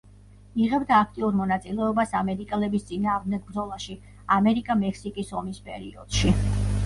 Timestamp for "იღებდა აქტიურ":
0.67-1.35